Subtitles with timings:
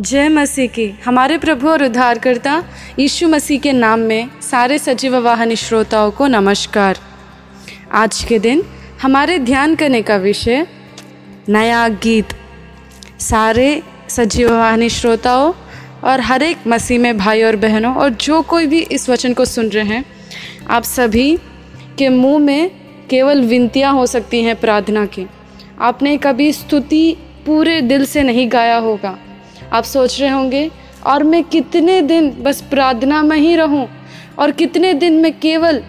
[0.00, 2.64] जय मसीह की। हमारे प्रभु और उद्धारकर्ता
[2.98, 6.98] यीशु मसीह के नाम में सारे सजीव वाहनी श्रोताओं को नमस्कार।
[7.92, 8.62] आज के दिन
[9.02, 10.66] हमारे ध्यान करने का विषय
[11.48, 12.28] नया गीत।
[13.20, 15.52] सारे सजीव वाहनी श्रोताओं
[16.04, 19.44] और हर एक मसीह में भाई और बहनों और जो कोई भी इस वचन को
[19.44, 20.04] सुन रहे हैं,
[20.70, 21.36] आप सभी
[21.98, 22.70] के मुँह में
[23.10, 25.26] केवल विनतियाँ हो सकती हैं प्रार्थना की।
[25.80, 27.16] आपने कभी स्तुति
[27.46, 29.18] पूरे दिल से नहीं गाया होगा।
[29.72, 30.70] आप सोच रहे होंगे,
[31.06, 33.88] और मैं कितने दिन बस प्रार्थना में ही रहूँ,
[34.38, 35.82] और कितने दिन मैं केवल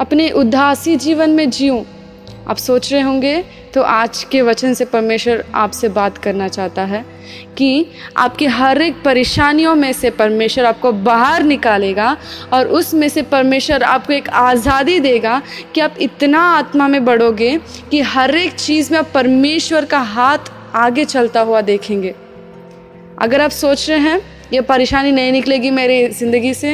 [0.00, 1.84] अपने उदासी जीवन में जीऊँ?
[2.48, 3.42] आप सोच रहे होंगे
[3.74, 7.04] तो आज के वचन से परमेश्वर आपसे बात करना चाहता है
[7.56, 12.16] कि आपकी हर एक परेशानियों में से परमेश्वर आपको बाहर निकालेगा,
[12.52, 15.40] और उसमें से परमेश्वर आपको एक आज़ादी देगा
[15.74, 17.56] कि आप इतना आत्मा में बढ़ोगे
[17.90, 22.14] कि हर एक चीज़ में आप परमेश्वर का हाथ आगे चलता हुआ देखेंगे।
[23.18, 24.20] अगर आप सोच रहे हैं,
[24.52, 26.72] ये परेशानी नहीं निकलेगी मेरी ज़िंदगी से,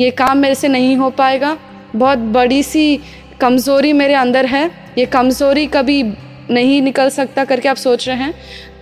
[0.00, 1.56] ये काम मेरे से नहीं हो पाएगा।
[1.96, 3.00] बहुत बड़ी सी
[3.40, 6.02] कमज़ोरी मेरे अंदर है, ये कमज़ोरी कभी
[6.50, 8.34] नहीं निकल सकता करके आप सोच रहे हैं।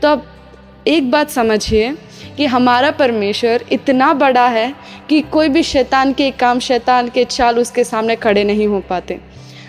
[0.03, 0.27] तो अब
[0.87, 1.95] एक बात समझिए
[2.37, 4.73] कि हमारा परमेश्वर इतना बड़ा है
[5.09, 9.19] कि कोई भी शैतान के काम, शैतान के चाल उसके सामने खड़े नहीं हो पाते।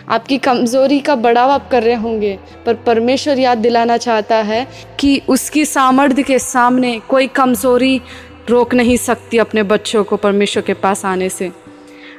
[0.09, 4.67] आपकी कमज़ोरी का बढ़ावा आप कर रहे होंगे, पर परमेश्वर याद दिलाना चाहता है
[4.99, 8.01] कि उसकी सामर्थ्य के सामने कोई कमज़ोरी
[8.49, 11.51] रोक नहीं सकती अपने बच्चों को परमेश्वर के पास आने से।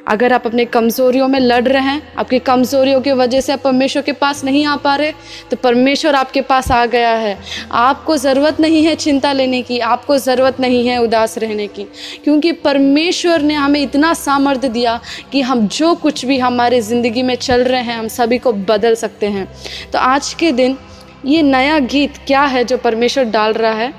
[0.07, 4.01] अगर आप अपने कमज़ोरियों में लड़ रहे हैं, आपकी कमज़ोरियों की वजह से आप परमेश्वर
[4.01, 5.11] के पास नहीं आ पा रहे
[5.51, 7.37] तो परमेश्वर आपके पास आ गया है।
[7.73, 11.83] आपको ज़रूरत नहीं है चिंता लेने की, आपको ज़रूरत नहीं है उदास रहने की,
[12.23, 14.99] क्योंकि परमेश्वर ने हमें इतना सामर्थ्य दिया
[15.31, 18.95] कि हम जो कुछ भी हमारे ज़िंदगी में चल रहे हैं, हम सभी को बदल
[18.95, 19.47] सकते हैं।
[19.93, 20.77] तो आज के दिन
[21.25, 23.93] ये नया गीत क्या है जो परमेश्वर डाल रहा है?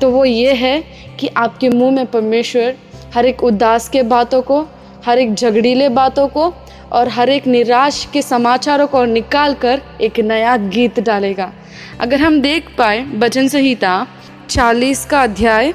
[0.00, 0.82] तो वो ये है
[1.20, 2.74] कि आपके मुँह में परमेश्वर
[3.14, 4.60] हर एक उदास के बातों को
[5.06, 6.52] हर एक झगड़ीले बातों को
[6.92, 11.52] और हर एक निराश के समाचारों को निकाल कर एक नया गीत डालेगा।
[12.00, 14.06] अगर हम देख पाए भजन संहिता
[14.50, 15.72] चालीस का अध्याय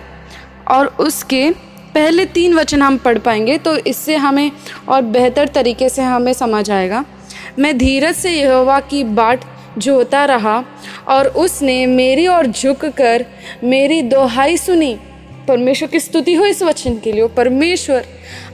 [0.67, 1.49] और उसके
[1.93, 4.51] पहले तीन वचन हम पढ़ पाएँगे तो इससे हमें
[4.89, 7.03] और बेहतर तरीके से हमें समझ आएगा।
[7.59, 9.43] मैं धीरज से यहोवा की बाट
[9.77, 10.63] जोता रहा
[11.07, 13.25] और उसने मेरी ओर झुक कर
[13.63, 14.97] मेरी दोहाई सुनी।
[15.49, 18.05] परमेश्वर की स्तुति हो इस वचन के लिए परमेश्वर।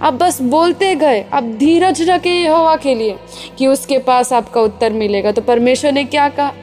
[0.01, 3.15] अब बस बोलते गए अब धीरज रखे हवा के लिए
[3.57, 6.53] कि उसके पास आपका उत्तर मिलेगा। तो परमेश्वर ने क्या कहा?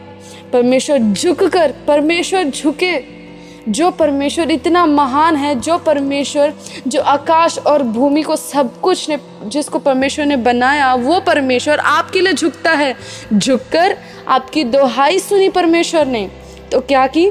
[0.52, 3.22] परमेश्वर झुक कर परमेश्वर झुके।
[3.68, 6.54] जो परमेश्वर इतना महान है, जो परमेश्वर,
[6.88, 12.20] जो आकाश और भूमि को सब कुछ ने, जिसको परमेश्वर ने बनाया, वो परमेश्वर आपके
[12.20, 12.96] लिए झुकता है।
[13.38, 13.96] झुककर
[14.28, 16.30] आपकी दोहाई सुनी परमेश्वर ने।
[16.72, 17.30] तो क्या की?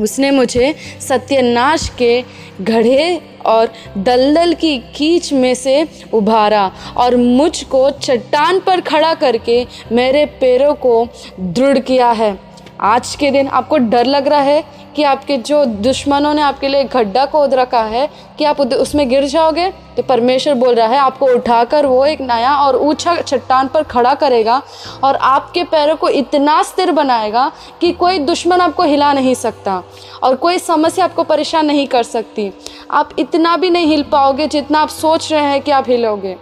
[0.00, 2.24] उसने मुझे सत्यनाश के
[2.60, 10.24] घड़े और दलदल की कीच में से उभारा और मुझको चट्टान पर खड़ा करके मेरे
[10.40, 11.06] पैरों को
[11.40, 12.36] दृढ़ किया है।
[12.80, 14.64] आज के दिन आपको डर लग रहा है
[14.96, 18.08] कि आपके जो दुश्मनों ने आपके लिए गड्ढा खोद रखा है
[18.38, 19.68] कि आप उसमें गिर जाओगे?
[19.96, 24.14] तो परमेश्वर बोल रहा है, आपको उठाकर वो एक नया और ऊँचा चट्टान पर खड़ा
[24.14, 24.60] करेगा
[25.04, 29.82] और आपके पैरों को इतना स्थिर बनाएगा कि कोई दुश्मन आपको हिला नहीं सकता
[30.22, 32.50] और कोई समस्या आपको परेशान नहीं कर सकती।
[32.90, 36.36] आप इतना भी नहीं हिल पाओगे जितना आप सोच रहे हैं कि आप हिलोगे।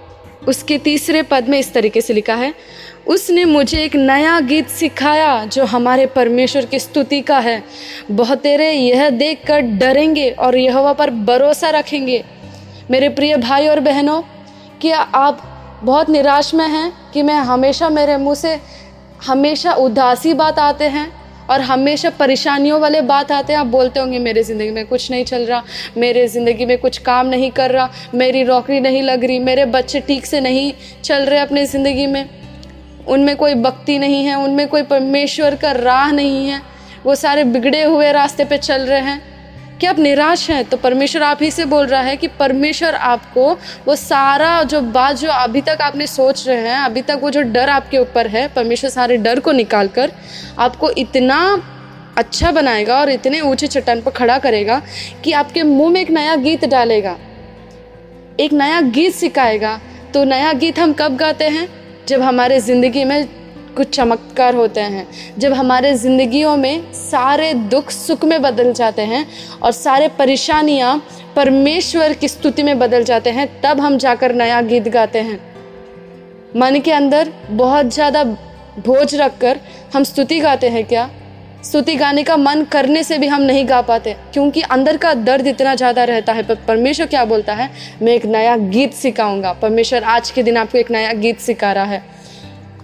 [0.49, 2.53] उसके तीसरे पद में इस तरीके से लिखा है
[3.07, 7.63] उसने मुझे एक नया गीत सिखाया जो हमारे परमेश्वर की स्तुति का है।
[8.11, 12.23] बहुत तेरे यह देख कर डरेंगे और यह पर भरोसा रखेंगे।
[12.91, 14.21] मेरे प्रिय भाई और बहनों,
[14.81, 15.43] क्या आप
[15.85, 18.59] बहुत निराश में हैं कि मैं हमेशा मेरे मुँह से
[19.27, 21.07] हमेशा उदासी बात आते हैं
[21.51, 23.61] और हमेशा परेशानियों वाले बात आते हैं?
[23.61, 25.63] आप बोलते होंगे, मेरे ज़िंदगी में कुछ नहीं चल रहा,
[25.97, 30.01] मेरे ज़िंदगी में कुछ काम नहीं कर रहा, मेरी नौकरी नहीं लग रही, मेरे बच्चे
[30.01, 30.73] ठीक से नहीं
[31.05, 32.44] चल रहे अपने ज़िंदगी में।
[33.09, 36.61] उनमें कोई भक्ति नहीं है, उनमें कोई परमेश्वर का राह नहीं है।
[37.07, 39.23] वो सारे बिगड़े हुए रास्ते पे चल रहे हैं।
[39.81, 43.53] कि आप निराश हैं तो परमेश्वर आप ही से बोल रहा है कि परमेश्वर आपको
[43.87, 47.43] वो सारा जो बात जो अभी तक आपने सोच रहे हैं, अभी तक वो जो
[47.43, 50.13] डर आपके ऊपर है, परमेश्वर सारे डर को निकाल कर
[50.59, 51.39] आपको इतना
[52.19, 54.81] अच्छा बनाएगा और इतने ऊँचे चट्टान पर खड़ा करेगा
[55.25, 57.17] कि आपके मुँह में एक नया गीत डालेगा,
[58.41, 59.79] एक नया गीत सिखाएगा।
[60.15, 61.69] तो नया गीत हम कब गाते हैं?
[62.09, 63.27] जब हमारे ज़िंदगी में
[63.77, 65.07] कुछ चमत्कार होते हैं,
[65.39, 69.27] जब हमारे ज़िंदगियों में सारे दुख सुख में बदल जाते हैं
[69.63, 70.97] और सारे परेशानियाँ
[71.37, 75.39] परमेश्वर की स्तुति में बदल जाते हैं, तब हम जाकर नया गीत गाते हैं।
[76.57, 78.25] मन के अंदर बहुत ज़्यादा
[78.79, 79.61] भोज रख कर
[79.95, 81.11] हम स्तुति गाते हैं क्या?
[81.65, 85.47] स्तुति गाने का मन करने से भी हम नहीं गा पाते, क्योंकि अंदर का दर्द
[85.47, 87.71] इतना ज़्यादा रहता है। पर परमेश्वर क्या बोलता है?
[88.03, 91.85] मैं एक नया गीत सिखाऊँगा। परमेश्वर, आज के दिन आपको एक नया गीत सिखा रहा
[91.85, 92.03] है।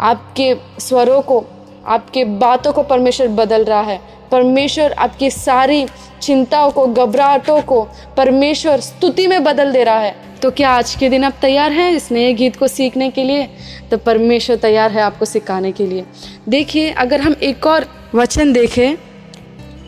[0.01, 1.45] आपके स्वरों को,
[1.87, 4.01] आपके बातों को परमेश्वर बदल रहा है।
[4.31, 5.87] परमेश्वर आपकी सारी
[6.23, 7.83] चिंताओं को, घबराहटों को
[8.17, 11.91] परमेश्वर स्तुति में बदल दे रहा है। तो क्या आज के दिन आप तैयार हैं
[11.93, 13.49] इस नए गीत को सीखने के लिए?
[13.91, 16.05] तो परमेश्वर तैयार है आपको सिखाने के लिए।
[16.49, 18.97] देखिए, अगर हम एक और वचन देखें,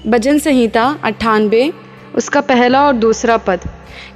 [0.06, 1.72] भजन संहिता अट्ठानबे,
[2.14, 3.60] उसका पहला और दूसरा पद।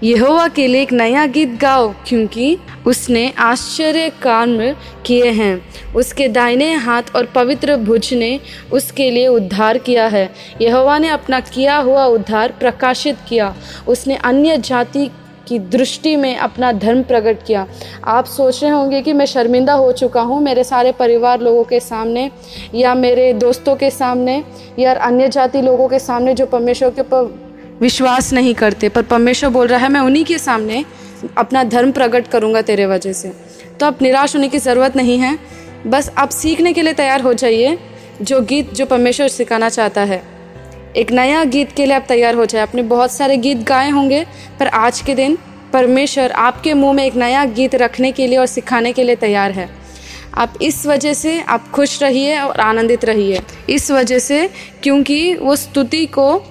[0.02, 4.58] यहोवा के लिए एक नया गीत गाओ, क्योंकि उसने आश्चर्य काम
[5.06, 5.62] किए हैं।
[5.92, 8.40] उसके दाहिने हाथ और पवित्र भुज ने
[8.72, 13.54] उसके लिए उद्धार किया है। यहोवा ने अपना किया हुआ उद्धार प्रकाशित किया।
[13.88, 15.10] उसने अन्य जाति
[15.48, 17.66] की दृष्टि में अपना धर्म प्रकट किया।
[18.06, 21.80] आप सोच रहे होंगे कि मैं शर्मिंदा हो चुका हूँ मेरे सारे परिवार लोगों के
[21.80, 22.30] सामने
[22.74, 24.42] या मेरे दोस्तों के सामने
[24.78, 27.34] या अन्य जाति लोगों के सामने जो परमेश्वर के ऊपर
[27.80, 30.84] विश्वास नहीं करते, पर परमेश्वर बोल रहा है, मैं उन्हीं के सामने
[31.38, 33.32] अपना धर्म प्रकट करूँगा तेरे वजह से।
[33.80, 35.38] तो अब निराश होने की ज़रूरत नहीं है।
[35.86, 37.78] बस आप सीखने के लिए तैयार हो जाइए
[38.22, 40.22] जो गीत जो परमेश्वर सिखाना चाहता है।
[40.96, 44.24] एक नया गीत के लिए आप तैयार हो जाए। आपने बहुत सारे गीत गाए होंगे,
[44.60, 45.36] पर आज के दिन
[45.72, 49.50] परमेश्वर आपके मुँह में एक नया गीत रखने के लिए और सिखाने के लिए तैयार
[49.50, 49.68] है।
[50.34, 53.40] आप इस वजह से आप खुश रहिए और आनंदित रहिए।
[53.70, 54.48] इस वजह से
[54.82, 56.42] क्योंकि वो स्तुति को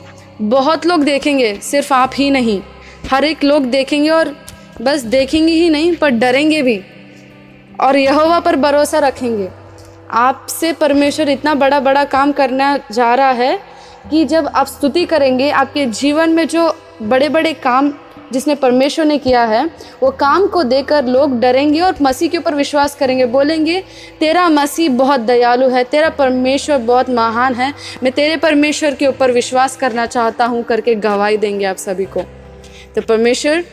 [0.41, 2.61] बहुत लोग देखेंगे, सिर्फ़ आप ही नहीं,
[3.11, 4.35] हर एक लोग देखेंगे और
[4.81, 6.81] बस देखेंगे ही नहीं, पर डरेंगे भी।
[7.81, 9.49] और यहोवा पर भरोसा रखेंगे।
[10.11, 13.74] आपसे परमेश्वर इतना बड़ा बड़ा काम करना जा रहा है
[14.11, 17.93] कि जब आप स्तुति करेंगे, आपके जीवन में जो बड़े बड़े काम
[18.33, 19.69] जिसने परमेश्वर ने किया है,
[20.03, 23.83] वो काम को देकर लोग डरेंगे और मसीह के ऊपर विश्वास करेंगे। बोलेंगे,
[24.19, 27.73] तेरा मसीह बहुत दयालु है, तेरा परमेश्वर बहुत महान है।
[28.03, 32.21] मैं तेरे परमेश्वर के ऊपर विश्वास करना चाहता हूँ करके गवाही देंगे आप सभी को।
[32.95, 33.63] तो परमेश्वर,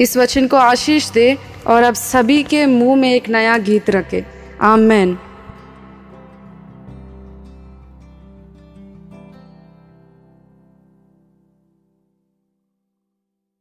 [0.00, 4.24] इस वचन को आशीष दे और अब सभी के मुँह में एक नया गीत रखे।
[4.62, 5.18] आमेन।